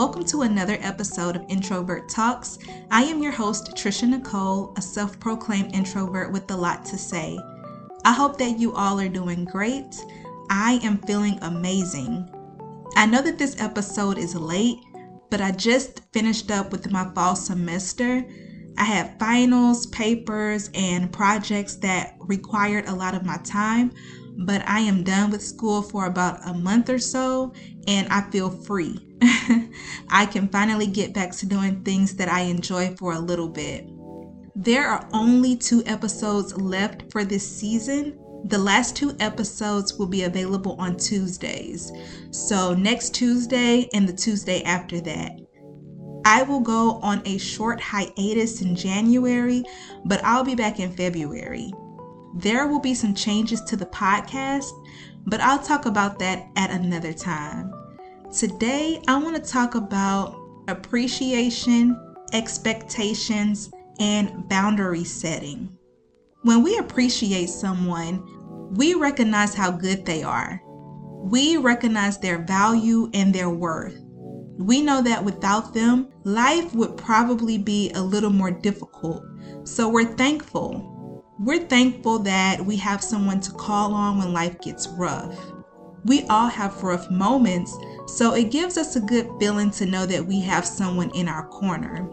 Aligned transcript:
Welcome 0.00 0.24
to 0.28 0.40
another 0.40 0.78
episode 0.80 1.36
of 1.36 1.44
Introvert 1.50 2.08
Talks. 2.08 2.58
I 2.90 3.02
am 3.02 3.22
your 3.22 3.32
host, 3.32 3.72
Trisha 3.76 4.08
Nicole, 4.08 4.72
a 4.78 4.80
self 4.80 5.20
proclaimed 5.20 5.74
introvert 5.74 6.32
with 6.32 6.50
a 6.50 6.56
lot 6.56 6.86
to 6.86 6.96
say. 6.96 7.38
I 8.06 8.14
hope 8.14 8.38
that 8.38 8.58
you 8.58 8.72
all 8.72 8.98
are 8.98 9.10
doing 9.10 9.44
great. 9.44 9.94
I 10.48 10.80
am 10.82 11.02
feeling 11.02 11.38
amazing. 11.42 12.26
I 12.96 13.04
know 13.04 13.20
that 13.20 13.36
this 13.36 13.60
episode 13.60 14.16
is 14.16 14.34
late, 14.34 14.78
but 15.28 15.42
I 15.42 15.50
just 15.50 16.00
finished 16.14 16.50
up 16.50 16.72
with 16.72 16.90
my 16.90 17.04
fall 17.12 17.36
semester. 17.36 18.24
I 18.78 18.84
had 18.84 19.18
finals, 19.18 19.84
papers, 19.88 20.70
and 20.72 21.12
projects 21.12 21.74
that 21.76 22.16
required 22.20 22.88
a 22.88 22.94
lot 22.94 23.14
of 23.14 23.26
my 23.26 23.36
time, 23.44 23.92
but 24.46 24.66
I 24.66 24.80
am 24.80 25.04
done 25.04 25.30
with 25.30 25.42
school 25.42 25.82
for 25.82 26.06
about 26.06 26.40
a 26.48 26.54
month 26.54 26.88
or 26.88 26.98
so 26.98 27.52
and 27.86 28.08
I 28.08 28.22
feel 28.30 28.48
free. 28.48 29.09
I 30.08 30.26
can 30.30 30.48
finally 30.48 30.86
get 30.86 31.12
back 31.12 31.32
to 31.32 31.46
doing 31.46 31.82
things 31.82 32.14
that 32.16 32.28
I 32.28 32.42
enjoy 32.42 32.94
for 32.96 33.12
a 33.12 33.18
little 33.18 33.48
bit. 33.48 33.88
There 34.56 34.86
are 34.86 35.08
only 35.12 35.56
two 35.56 35.82
episodes 35.86 36.56
left 36.56 37.10
for 37.12 37.24
this 37.24 37.46
season. 37.46 38.18
The 38.44 38.58
last 38.58 38.96
two 38.96 39.14
episodes 39.20 39.98
will 39.98 40.06
be 40.06 40.24
available 40.24 40.76
on 40.78 40.96
Tuesdays. 40.96 41.92
So, 42.30 42.74
next 42.74 43.14
Tuesday 43.14 43.88
and 43.92 44.08
the 44.08 44.12
Tuesday 44.12 44.62
after 44.62 45.00
that. 45.02 45.32
I 46.24 46.42
will 46.42 46.60
go 46.60 47.00
on 47.02 47.22
a 47.24 47.38
short 47.38 47.80
hiatus 47.80 48.60
in 48.60 48.74
January, 48.76 49.64
but 50.04 50.22
I'll 50.24 50.44
be 50.44 50.54
back 50.54 50.78
in 50.78 50.92
February. 50.92 51.72
There 52.34 52.66
will 52.66 52.80
be 52.80 52.94
some 52.94 53.14
changes 53.14 53.60
to 53.62 53.76
the 53.76 53.86
podcast, 53.86 54.70
but 55.26 55.40
I'll 55.40 55.62
talk 55.62 55.86
about 55.86 56.18
that 56.18 56.46
at 56.56 56.70
another 56.70 57.12
time. 57.12 57.72
Today, 58.32 59.02
I 59.08 59.18
want 59.18 59.34
to 59.34 59.42
talk 59.42 59.74
about 59.74 60.40
appreciation, 60.68 61.98
expectations, 62.32 63.72
and 63.98 64.48
boundary 64.48 65.02
setting. 65.02 65.76
When 66.42 66.62
we 66.62 66.78
appreciate 66.78 67.48
someone, 67.50 68.22
we 68.76 68.94
recognize 68.94 69.52
how 69.52 69.72
good 69.72 70.06
they 70.06 70.22
are. 70.22 70.62
We 70.64 71.56
recognize 71.56 72.18
their 72.18 72.38
value 72.44 73.10
and 73.14 73.34
their 73.34 73.50
worth. 73.50 74.00
We 74.58 74.80
know 74.80 75.02
that 75.02 75.24
without 75.24 75.74
them, 75.74 76.08
life 76.22 76.72
would 76.72 76.96
probably 76.96 77.58
be 77.58 77.90
a 77.94 78.00
little 78.00 78.30
more 78.30 78.52
difficult. 78.52 79.24
So 79.64 79.88
we're 79.88 80.14
thankful. 80.14 81.24
We're 81.40 81.66
thankful 81.66 82.20
that 82.20 82.64
we 82.64 82.76
have 82.76 83.02
someone 83.02 83.40
to 83.40 83.50
call 83.50 83.92
on 83.92 84.18
when 84.18 84.32
life 84.32 84.60
gets 84.60 84.86
rough. 84.86 85.36
We 86.04 86.24
all 86.24 86.48
have 86.48 86.82
rough 86.82 87.10
moments, 87.10 87.76
so 88.06 88.34
it 88.34 88.50
gives 88.50 88.78
us 88.78 88.96
a 88.96 89.00
good 89.00 89.28
feeling 89.38 89.70
to 89.72 89.86
know 89.86 90.06
that 90.06 90.24
we 90.24 90.40
have 90.40 90.66
someone 90.66 91.10
in 91.10 91.28
our 91.28 91.46
corner. 91.48 92.08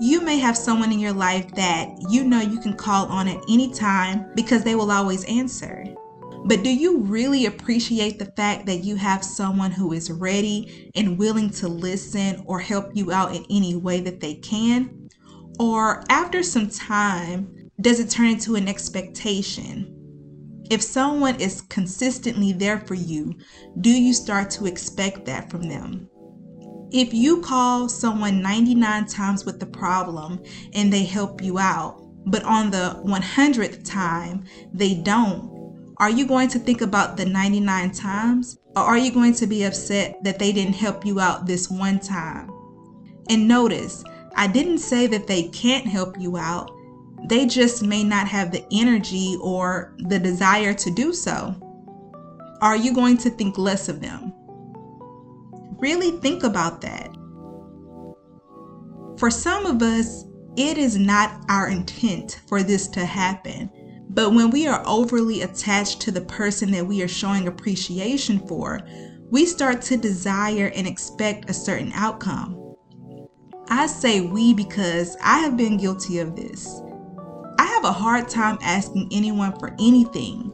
You 0.00 0.20
may 0.20 0.38
have 0.38 0.56
someone 0.56 0.92
in 0.92 0.98
your 0.98 1.12
life 1.12 1.54
that 1.54 1.88
you 2.08 2.24
know 2.24 2.40
you 2.40 2.60
can 2.60 2.74
call 2.74 3.06
on 3.06 3.28
at 3.28 3.42
any 3.48 3.72
time 3.72 4.26
because 4.34 4.64
they 4.64 4.74
will 4.74 4.90
always 4.90 5.24
answer. 5.24 5.84
But 6.44 6.64
do 6.64 6.74
you 6.74 6.98
really 6.98 7.46
appreciate 7.46 8.18
the 8.18 8.32
fact 8.36 8.66
that 8.66 8.82
you 8.82 8.96
have 8.96 9.24
someone 9.24 9.70
who 9.70 9.92
is 9.92 10.10
ready 10.10 10.90
and 10.96 11.18
willing 11.18 11.50
to 11.50 11.68
listen 11.68 12.42
or 12.46 12.58
help 12.58 12.96
you 12.96 13.12
out 13.12 13.34
in 13.34 13.44
any 13.48 13.76
way 13.76 14.00
that 14.00 14.20
they 14.20 14.34
can? 14.34 15.08
Or 15.60 16.02
after 16.08 16.42
some 16.42 16.68
time, 16.68 17.70
does 17.80 18.00
it 18.00 18.10
turn 18.10 18.26
into 18.30 18.56
an 18.56 18.66
expectation? 18.66 19.91
If 20.70 20.82
someone 20.82 21.40
is 21.40 21.60
consistently 21.62 22.52
there 22.52 22.80
for 22.80 22.94
you, 22.94 23.34
do 23.80 23.90
you 23.90 24.14
start 24.14 24.50
to 24.52 24.66
expect 24.66 25.26
that 25.26 25.50
from 25.50 25.62
them? 25.62 26.08
If 26.90 27.14
you 27.14 27.40
call 27.40 27.88
someone 27.88 28.42
99 28.42 29.06
times 29.06 29.44
with 29.44 29.60
the 29.60 29.66
problem 29.66 30.42
and 30.74 30.92
they 30.92 31.04
help 31.04 31.42
you 31.42 31.58
out, 31.58 32.00
but 32.26 32.44
on 32.44 32.70
the 32.70 33.00
100th 33.04 33.84
time 33.84 34.44
they 34.72 34.94
don't, 34.94 35.50
are 35.98 36.10
you 36.10 36.26
going 36.26 36.48
to 36.48 36.58
think 36.58 36.80
about 36.80 37.16
the 37.16 37.24
99 37.24 37.92
times? 37.92 38.58
Or 38.74 38.82
are 38.82 38.98
you 38.98 39.12
going 39.12 39.34
to 39.34 39.46
be 39.46 39.64
upset 39.64 40.22
that 40.24 40.38
they 40.38 40.52
didn't 40.52 40.74
help 40.74 41.06
you 41.06 41.20
out 41.20 41.46
this 41.46 41.70
one 41.70 42.00
time? 42.00 42.50
And 43.28 43.46
notice, 43.46 44.02
I 44.34 44.46
didn't 44.46 44.78
say 44.78 45.06
that 45.06 45.26
they 45.26 45.44
can't 45.44 45.86
help 45.86 46.18
you 46.18 46.36
out. 46.36 46.70
They 47.24 47.46
just 47.46 47.82
may 47.84 48.02
not 48.02 48.26
have 48.28 48.50
the 48.50 48.64
energy 48.72 49.36
or 49.40 49.94
the 49.98 50.18
desire 50.18 50.74
to 50.74 50.90
do 50.90 51.12
so. 51.12 51.54
Are 52.60 52.76
you 52.76 52.94
going 52.94 53.16
to 53.18 53.30
think 53.30 53.58
less 53.58 53.88
of 53.88 54.00
them? 54.00 54.32
Really 55.78 56.12
think 56.20 56.42
about 56.42 56.80
that. 56.82 57.10
For 59.18 59.30
some 59.30 59.66
of 59.66 59.82
us, 59.82 60.24
it 60.56 60.78
is 60.78 60.96
not 60.96 61.44
our 61.48 61.68
intent 61.68 62.40
for 62.48 62.62
this 62.62 62.88
to 62.88 63.04
happen. 63.04 63.70
But 64.10 64.30
when 64.30 64.50
we 64.50 64.66
are 64.66 64.82
overly 64.86 65.42
attached 65.42 66.00
to 66.02 66.10
the 66.10 66.20
person 66.20 66.70
that 66.72 66.86
we 66.86 67.02
are 67.02 67.08
showing 67.08 67.48
appreciation 67.48 68.46
for, 68.46 68.80
we 69.30 69.46
start 69.46 69.80
to 69.82 69.96
desire 69.96 70.70
and 70.74 70.86
expect 70.86 71.48
a 71.48 71.54
certain 71.54 71.92
outcome. 71.94 72.76
I 73.68 73.86
say 73.86 74.20
we 74.20 74.52
because 74.52 75.16
I 75.22 75.38
have 75.38 75.56
been 75.56 75.78
guilty 75.78 76.18
of 76.18 76.36
this 76.36 76.82
have 77.66 77.84
a 77.84 77.92
hard 77.92 78.28
time 78.28 78.58
asking 78.62 79.08
anyone 79.12 79.58
for 79.58 79.74
anything, 79.78 80.52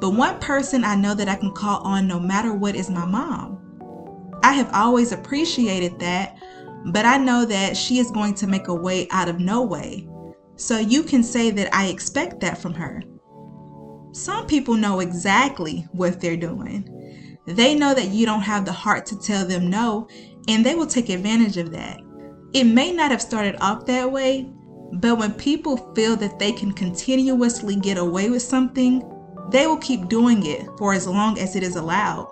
but 0.00 0.10
one 0.10 0.38
person 0.40 0.84
I 0.84 0.94
know 0.94 1.14
that 1.14 1.28
I 1.28 1.36
can 1.36 1.52
call 1.52 1.80
on 1.82 2.06
no 2.06 2.18
matter 2.18 2.52
what 2.52 2.74
is 2.74 2.90
my 2.90 3.04
mom. 3.04 3.58
I 4.42 4.52
have 4.52 4.70
always 4.74 5.12
appreciated 5.12 5.98
that, 6.00 6.36
but 6.86 7.06
I 7.06 7.16
know 7.16 7.44
that 7.44 7.76
she 7.76 7.98
is 7.98 8.10
going 8.10 8.34
to 8.34 8.46
make 8.46 8.68
a 8.68 8.74
way 8.74 9.06
out 9.10 9.28
of 9.28 9.38
no 9.38 9.62
way. 9.62 10.08
So 10.56 10.78
you 10.78 11.02
can 11.02 11.22
say 11.22 11.50
that 11.50 11.74
I 11.74 11.86
expect 11.86 12.40
that 12.40 12.58
from 12.58 12.74
her. 12.74 13.02
Some 14.12 14.46
people 14.46 14.74
know 14.74 15.00
exactly 15.00 15.86
what 15.92 16.20
they're 16.20 16.36
doing. 16.36 16.88
They 17.46 17.74
know 17.74 17.94
that 17.94 18.08
you 18.08 18.26
don't 18.26 18.42
have 18.42 18.64
the 18.64 18.72
heart 18.72 19.06
to 19.06 19.18
tell 19.18 19.46
them 19.46 19.70
no, 19.70 20.08
and 20.48 20.64
they 20.64 20.74
will 20.74 20.86
take 20.86 21.08
advantage 21.08 21.56
of 21.56 21.70
that. 21.72 22.00
It 22.52 22.64
may 22.64 22.92
not 22.92 23.10
have 23.10 23.22
started 23.22 23.56
off 23.60 23.86
that 23.86 24.10
way, 24.10 24.52
but 24.92 25.16
when 25.16 25.32
people 25.32 25.94
feel 25.94 26.16
that 26.16 26.38
they 26.38 26.52
can 26.52 26.70
continuously 26.70 27.76
get 27.76 27.96
away 27.96 28.28
with 28.28 28.42
something, 28.42 29.02
they 29.50 29.66
will 29.66 29.78
keep 29.78 30.08
doing 30.08 30.44
it 30.44 30.66
for 30.76 30.92
as 30.92 31.06
long 31.06 31.38
as 31.38 31.56
it 31.56 31.62
is 31.62 31.76
allowed. 31.76 32.30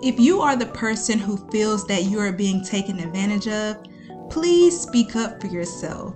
If 0.00 0.18
you 0.20 0.40
are 0.40 0.56
the 0.56 0.66
person 0.66 1.18
who 1.18 1.36
feels 1.50 1.86
that 1.88 2.04
you 2.04 2.20
are 2.20 2.32
being 2.32 2.64
taken 2.64 3.00
advantage 3.00 3.48
of, 3.48 3.78
please 4.30 4.80
speak 4.80 5.16
up 5.16 5.40
for 5.40 5.48
yourself. 5.48 6.14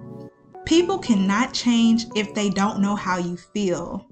People 0.64 0.98
cannot 0.98 1.52
change 1.52 2.06
if 2.14 2.32
they 2.32 2.48
don't 2.48 2.80
know 2.80 2.94
how 2.94 3.18
you 3.18 3.36
feel. 3.36 4.06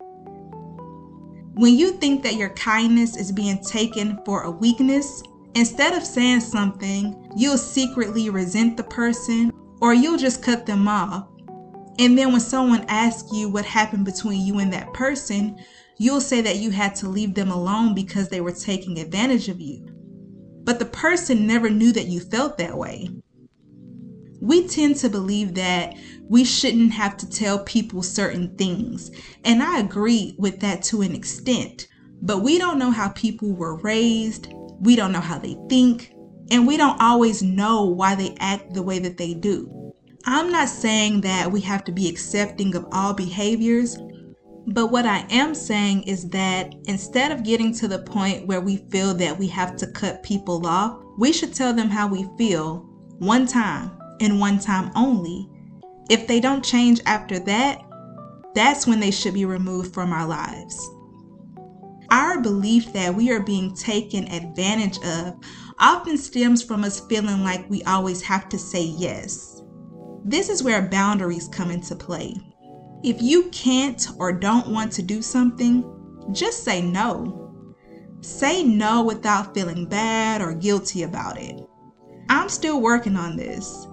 When 1.55 1.75
you 1.77 1.93
think 1.93 2.25
that 2.25 2.35
your 2.35 2.51
kindness 2.51 3.17
is 3.17 3.31
being 3.31 3.63
taken 3.63 4.19
for 4.25 4.43
a 4.43 4.51
weakness, 4.51 5.23
instead 5.55 5.95
of 5.95 6.05
saying 6.05 6.41
something, 6.41 7.33
you'll 7.37 7.59
secretly 7.59 8.29
resent 8.29 8.77
the 8.77 8.85
person 8.85 9.53
or 9.81 9.95
you'll 9.95 10.19
just 10.19 10.43
cut 10.43 10.67
them 10.67 10.89
off 10.89 11.29
and 11.99 12.19
then 12.19 12.33
when 12.33 12.41
someone 12.41 12.85
asks 12.89 13.33
you 13.33 13.49
what 13.49 13.65
happened 13.65 14.05
between 14.05 14.45
you 14.45 14.59
and 14.59 14.73
that 14.73 14.93
person, 14.93 15.59
you'll 15.99 16.21
say 16.21 16.41
that 16.41 16.57
you 16.57 16.71
had 16.71 16.95
to 16.97 17.09
leave 17.09 17.35
them 17.35 17.51
alone 17.51 17.95
because 17.95 18.29
they 18.29 18.41
were 18.41 18.53
taking 18.53 18.99
advantage 18.99 19.49
of 19.49 19.61
you. 19.61 19.87
But 20.65 20.79
the 20.79 20.87
person 20.87 21.47
never 21.47 21.71
knew 21.71 21.93
that 21.93 22.07
you 22.07 22.21
felt 22.21 22.59
that 22.59 22.77
way. 22.77 23.11
We 24.41 24.67
tend 24.67 24.97
to 24.97 25.09
believe 25.09 25.55
that 25.55 25.95
we 26.29 26.45
shouldn't 26.45 26.93
have 26.93 27.17
to 27.19 27.31
tell 27.31 27.61
people 27.61 28.03
certain 28.03 28.57
things, 28.57 29.11
and 29.45 29.63
I 29.63 29.79
agree 29.79 30.35
with 30.39 30.61
that 30.61 30.83
to 30.85 31.03
an 31.03 31.15
extent. 31.15 31.87
But 32.21 32.39
we 32.39 32.59
don't 32.59 32.79
know 32.79 32.91
how 32.91 33.11
people 33.11 33.53
were 33.53 33.77
raised, 33.77 34.49
we 34.81 34.97
don't 34.97 35.13
know 35.13 35.21
how 35.21 35.39
they 35.39 35.57
think, 35.69 36.13
and 36.51 36.67
we 36.67 36.77
don't 36.77 37.01
always 37.01 37.43
know 37.43 37.85
why 37.85 38.15
they 38.15 38.35
act 38.39 38.75
the 38.75 38.83
way 38.83 38.99
that 38.99 39.17
they 39.17 39.35
do. 39.35 39.84
I'm 40.27 40.51
not 40.51 40.71
saying 40.71 41.21
that 41.23 41.53
we 41.53 41.61
have 41.63 41.85
to 41.85 41.93
be 41.93 42.09
accepting 42.09 42.75
of 42.75 42.87
all 42.93 43.13
behaviors, 43.13 43.99
but 44.69 44.87
what 44.87 45.05
I 45.05 45.27
am 45.29 45.55
saying 45.55 46.05
is 46.05 46.31
that 46.31 46.75
instead 46.87 47.31
of 47.31 47.45
getting 47.45 47.75
to 47.75 47.89
the 47.89 47.99
point 47.99 48.47
where 48.47 48.63
we 48.63 48.79
feel 48.91 49.13
that 49.15 49.39
we 49.39 49.47
have 49.49 49.77
to 49.77 49.87
cut 49.87 50.23
people 50.23 50.67
off, 50.67 50.99
we 51.19 51.31
should 51.31 51.53
tell 51.53 51.75
them 51.75 51.91
how 51.91 52.09
we 52.09 52.27
feel 52.39 52.89
one 53.19 53.47
time 53.47 53.91
and 54.23 54.41
one 54.41 54.59
time 54.59 54.91
only. 54.97 55.47
If 56.09 56.27
they 56.27 56.41
don't 56.41 56.65
change 56.65 57.03
after 57.05 57.39
that, 57.41 57.83
that's 58.55 58.87
when 58.87 59.01
they 59.01 59.11
should 59.11 59.35
be 59.35 59.45
removed 59.45 59.93
from 59.93 60.11
our 60.11 60.27
lives. 60.27 60.91
Our 62.11 62.41
belief 62.41 62.95
that 62.95 63.15
we 63.15 63.31
are 63.31 63.41
being 63.41 63.75
taken 63.75 64.33
advantage 64.33 64.97
of 65.05 65.35
often 65.79 66.17
stems 66.17 66.63
from 66.63 66.83
us 66.83 67.01
feeling 67.01 67.45
like 67.45 67.69
we 67.69 67.83
always 67.83 68.23
have 68.23 68.49
to 68.49 68.59
say 68.59 68.83
yes 68.83 69.54
this 70.25 70.49
is 70.49 70.63
where 70.63 70.89
boundaries 70.89 71.49
come 71.49 71.71
into 71.71 71.95
play. 71.95 72.35
If 73.03 73.21
you 73.21 73.51
can't 73.51 74.09
or 74.19 74.33
don't 74.33 74.69
want 74.69 74.91
to 74.93 75.03
do 75.03 75.21
something, 75.21 75.85
just 76.33 76.65
say 76.65 76.81
no. 76.81 77.67
Say 78.23 78.63
no 78.63 79.05
without 79.05 79.53
feeling 79.53 79.87
bad 79.87 80.41
or 80.41 80.55
guilty 80.55 81.03
about 81.03 81.39
it. 81.39 81.61
I'm 82.31 82.49
still 82.49 82.81
working 82.81 83.17
on 83.17 83.37
this. 83.37 83.87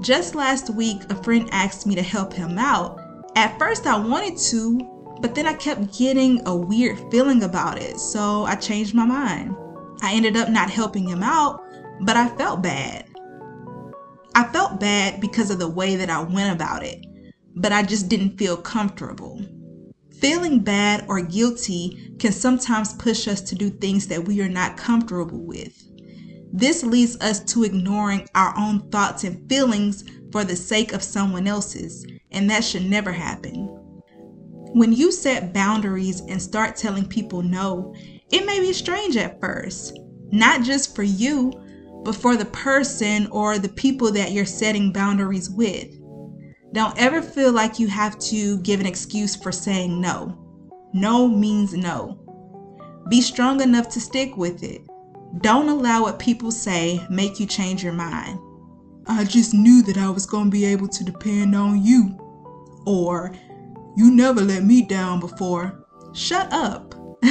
Just 0.00 0.36
last 0.36 0.70
week, 0.70 1.02
a 1.10 1.20
friend 1.22 1.48
asked 1.50 1.84
me 1.84 1.96
to 1.96 2.02
help 2.02 2.32
him 2.32 2.58
out. 2.58 3.00
At 3.34 3.58
first, 3.58 3.88
I 3.88 3.98
wanted 3.98 4.38
to, 4.50 5.16
but 5.20 5.34
then 5.34 5.46
I 5.46 5.54
kept 5.54 5.98
getting 5.98 6.46
a 6.46 6.54
weird 6.54 6.98
feeling 7.10 7.42
about 7.42 7.78
it, 7.82 7.98
so 7.98 8.44
I 8.44 8.54
changed 8.54 8.94
my 8.94 9.04
mind. 9.04 9.56
I 10.00 10.14
ended 10.14 10.36
up 10.36 10.48
not 10.48 10.70
helping 10.70 11.08
him 11.08 11.24
out, 11.24 11.64
but 12.02 12.16
I 12.16 12.28
felt 12.36 12.62
bad. 12.62 13.11
I 14.34 14.44
felt 14.44 14.80
bad 14.80 15.20
because 15.20 15.50
of 15.50 15.58
the 15.58 15.68
way 15.68 15.96
that 15.96 16.08
I 16.08 16.22
went 16.22 16.54
about 16.54 16.82
it, 16.82 17.04
but 17.54 17.72
I 17.72 17.82
just 17.82 18.08
didn't 18.08 18.38
feel 18.38 18.56
comfortable. 18.56 19.44
Feeling 20.20 20.60
bad 20.60 21.04
or 21.08 21.20
guilty 21.20 22.14
can 22.18 22.32
sometimes 22.32 22.94
push 22.94 23.28
us 23.28 23.40
to 23.42 23.54
do 23.54 23.68
things 23.68 24.06
that 24.06 24.24
we 24.24 24.40
are 24.40 24.48
not 24.48 24.76
comfortable 24.76 25.44
with. 25.44 25.82
This 26.52 26.82
leads 26.82 27.16
us 27.20 27.40
to 27.52 27.64
ignoring 27.64 28.28
our 28.34 28.54
own 28.56 28.88
thoughts 28.90 29.24
and 29.24 29.48
feelings 29.48 30.04
for 30.30 30.44
the 30.44 30.56
sake 30.56 30.92
of 30.92 31.02
someone 31.02 31.46
else's, 31.46 32.06
and 32.30 32.48
that 32.48 32.64
should 32.64 32.84
never 32.84 33.12
happen. 33.12 33.66
When 34.74 34.92
you 34.92 35.12
set 35.12 35.52
boundaries 35.52 36.20
and 36.20 36.40
start 36.40 36.76
telling 36.76 37.06
people 37.06 37.42
no, 37.42 37.94
it 38.30 38.46
may 38.46 38.60
be 38.60 38.72
strange 38.72 39.16
at 39.18 39.40
first, 39.40 39.98
not 40.30 40.62
just 40.62 40.94
for 40.96 41.02
you, 41.02 41.52
but 42.04 42.14
for 42.14 42.36
the 42.36 42.44
person 42.46 43.28
or 43.30 43.58
the 43.58 43.68
people 43.68 44.10
that 44.12 44.32
you're 44.32 44.44
setting 44.44 44.92
boundaries 44.92 45.50
with. 45.50 45.88
Don't 46.72 46.98
ever 46.98 47.20
feel 47.20 47.52
like 47.52 47.78
you 47.78 47.86
have 47.88 48.18
to 48.18 48.58
give 48.58 48.80
an 48.80 48.86
excuse 48.86 49.36
for 49.36 49.52
saying 49.52 50.00
no. 50.00 50.38
No 50.94 51.28
means 51.28 51.74
no. 51.74 52.18
Be 53.08 53.20
strong 53.20 53.60
enough 53.60 53.88
to 53.90 54.00
stick 54.00 54.36
with 54.36 54.62
it. 54.62 54.82
Don't 55.40 55.68
allow 55.68 56.02
what 56.02 56.18
people 56.18 56.50
say 56.50 57.04
make 57.10 57.38
you 57.40 57.46
change 57.46 57.82
your 57.82 57.92
mind. 57.92 58.38
I 59.06 59.24
just 59.24 59.54
knew 59.54 59.82
that 59.82 59.98
I 59.98 60.10
was 60.10 60.26
going 60.26 60.46
to 60.46 60.50
be 60.50 60.64
able 60.64 60.88
to 60.88 61.04
depend 61.04 61.54
on 61.54 61.84
you. 61.84 62.18
Or, 62.86 63.34
you 63.96 64.10
never 64.10 64.40
let 64.40 64.64
me 64.64 64.82
down 64.82 65.20
before. 65.20 65.86
Shut 66.14 66.52
up. 66.52 66.94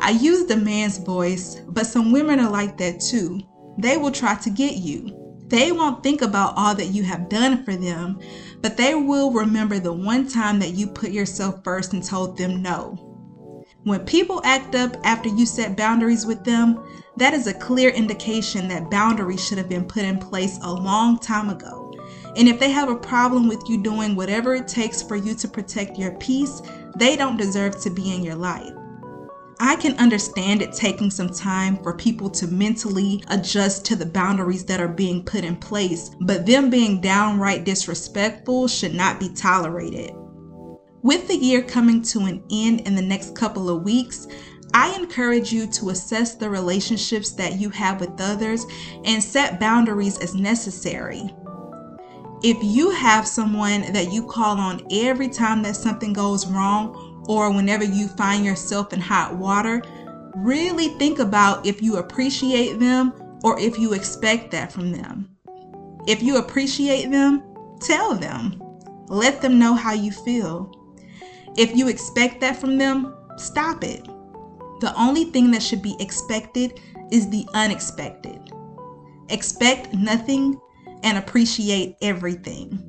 I 0.00 0.18
use 0.18 0.46
the 0.46 0.56
man's 0.56 0.98
voice, 0.98 1.60
but 1.68 1.86
some 1.86 2.12
women 2.12 2.40
are 2.40 2.50
like 2.50 2.76
that 2.78 3.00
too. 3.00 3.40
They 3.80 3.96
will 3.96 4.12
try 4.12 4.34
to 4.36 4.50
get 4.50 4.76
you. 4.76 5.16
They 5.48 5.72
won't 5.72 6.02
think 6.02 6.22
about 6.22 6.54
all 6.56 6.74
that 6.76 6.94
you 6.94 7.02
have 7.02 7.28
done 7.28 7.64
for 7.64 7.74
them, 7.74 8.20
but 8.60 8.76
they 8.76 8.94
will 8.94 9.32
remember 9.32 9.78
the 9.78 9.92
one 9.92 10.28
time 10.28 10.60
that 10.60 10.74
you 10.74 10.86
put 10.86 11.10
yourself 11.10 11.64
first 11.64 11.92
and 11.92 12.04
told 12.04 12.36
them 12.36 12.62
no. 12.62 13.64
When 13.82 14.04
people 14.04 14.42
act 14.44 14.74
up 14.74 14.96
after 15.04 15.28
you 15.28 15.46
set 15.46 15.76
boundaries 15.76 16.26
with 16.26 16.44
them, 16.44 16.84
that 17.16 17.34
is 17.34 17.46
a 17.46 17.54
clear 17.54 17.90
indication 17.90 18.68
that 18.68 18.90
boundaries 18.90 19.44
should 19.44 19.58
have 19.58 19.68
been 19.68 19.86
put 19.86 20.04
in 20.04 20.18
place 20.18 20.58
a 20.62 20.72
long 20.72 21.18
time 21.18 21.48
ago. 21.48 21.92
And 22.36 22.46
if 22.46 22.60
they 22.60 22.70
have 22.70 22.90
a 22.90 22.94
problem 22.94 23.48
with 23.48 23.62
you 23.68 23.82
doing 23.82 24.14
whatever 24.14 24.54
it 24.54 24.68
takes 24.68 25.02
for 25.02 25.16
you 25.16 25.34
to 25.34 25.48
protect 25.48 25.98
your 25.98 26.12
peace, 26.12 26.62
they 26.96 27.16
don't 27.16 27.36
deserve 27.36 27.80
to 27.80 27.90
be 27.90 28.14
in 28.14 28.22
your 28.22 28.36
life. 28.36 28.72
I 29.62 29.76
can 29.76 29.94
understand 29.98 30.62
it 30.62 30.72
taking 30.72 31.10
some 31.10 31.28
time 31.28 31.76
for 31.82 31.94
people 31.94 32.30
to 32.30 32.46
mentally 32.46 33.22
adjust 33.28 33.84
to 33.86 33.94
the 33.94 34.06
boundaries 34.06 34.64
that 34.64 34.80
are 34.80 34.88
being 34.88 35.22
put 35.22 35.44
in 35.44 35.54
place, 35.54 36.12
but 36.22 36.46
them 36.46 36.70
being 36.70 37.02
downright 37.02 37.64
disrespectful 37.64 38.68
should 38.68 38.94
not 38.94 39.20
be 39.20 39.28
tolerated. 39.28 40.12
With 41.02 41.28
the 41.28 41.36
year 41.36 41.60
coming 41.60 42.00
to 42.04 42.20
an 42.20 42.42
end 42.50 42.80
in 42.86 42.94
the 42.94 43.02
next 43.02 43.34
couple 43.34 43.68
of 43.68 43.82
weeks, 43.82 44.26
I 44.72 44.94
encourage 44.94 45.52
you 45.52 45.66
to 45.72 45.90
assess 45.90 46.36
the 46.36 46.48
relationships 46.48 47.32
that 47.32 47.60
you 47.60 47.68
have 47.68 48.00
with 48.00 48.18
others 48.18 48.64
and 49.04 49.22
set 49.22 49.60
boundaries 49.60 50.18
as 50.20 50.34
necessary. 50.34 51.34
If 52.42 52.56
you 52.62 52.88
have 52.92 53.28
someone 53.28 53.92
that 53.92 54.10
you 54.10 54.26
call 54.26 54.58
on 54.58 54.86
every 54.90 55.28
time 55.28 55.60
that 55.64 55.76
something 55.76 56.14
goes 56.14 56.46
wrong 56.46 57.09
or 57.26 57.52
whenever 57.52 57.84
you 57.84 58.08
find 58.08 58.44
yourself 58.44 58.92
in 58.92 59.00
hot 59.00 59.36
water, 59.36 59.82
really 60.34 60.88
think 60.98 61.18
about 61.18 61.66
if 61.66 61.82
you 61.82 61.96
appreciate 61.96 62.78
them 62.78 63.12
or 63.42 63.58
if 63.58 63.78
you 63.78 63.92
expect 63.92 64.50
that 64.50 64.72
from 64.72 64.92
them. 64.92 65.36
If 66.06 66.22
you 66.22 66.38
appreciate 66.38 67.10
them, 67.10 67.42
tell 67.80 68.14
them. 68.14 68.60
Let 69.08 69.42
them 69.42 69.58
know 69.58 69.74
how 69.74 69.92
you 69.92 70.12
feel. 70.12 70.72
If 71.56 71.76
you 71.76 71.88
expect 71.88 72.40
that 72.40 72.56
from 72.56 72.78
them, 72.78 73.14
stop 73.36 73.82
it. 73.84 74.04
The 74.80 74.94
only 74.96 75.24
thing 75.24 75.50
that 75.50 75.62
should 75.62 75.82
be 75.82 75.96
expected 76.00 76.80
is 77.10 77.28
the 77.28 77.46
unexpected. 77.54 78.52
Expect 79.28 79.92
nothing 79.94 80.58
and 81.02 81.18
appreciate 81.18 81.96
everything. 82.00 82.86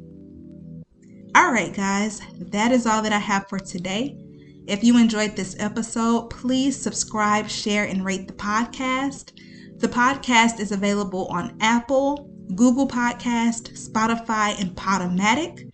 All 1.36 1.52
right, 1.52 1.74
guys, 1.74 2.22
that 2.38 2.72
is 2.72 2.86
all 2.86 3.02
that 3.02 3.14
I 3.14 3.20
have 3.20 3.48
for 3.48 3.58
today. 3.60 4.21
If 4.68 4.84
you 4.84 4.98
enjoyed 4.98 5.36
this 5.36 5.56
episode, 5.60 6.30
please 6.30 6.80
subscribe, 6.80 7.50
share, 7.50 7.86
and 7.86 8.06
rate 8.06 8.28
the 8.28 8.34
podcast. 8.34 9.32
The 9.78 9.88
podcast 9.88 10.60
is 10.60 10.72
available 10.72 11.26
on 11.28 11.58
Apple, 11.62 12.30
Google 12.56 12.88
Podcast, 12.88 13.74
Spotify, 13.74 14.60
and 14.62 14.76
Podomatic. 14.76 15.74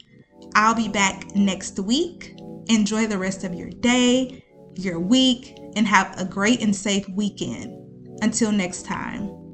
I'll 0.56 0.76
be 0.76 0.88
back 0.88 1.36
next 1.36 1.80
week. 1.80 2.34
Enjoy 2.68 3.08
the 3.08 3.18
rest 3.18 3.44
of 3.44 3.54
your 3.54 3.70
day, 3.70 4.44
your 4.76 5.00
week, 5.00 5.58
and 5.76 5.86
have 5.86 6.20
a 6.20 6.26
great 6.26 6.62
and 6.62 6.76
safe 6.76 7.08
weekend. 7.10 7.74
Until 8.22 8.52
next 8.52 8.86
time. 8.86 9.47